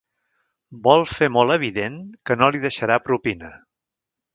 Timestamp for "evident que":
1.57-2.41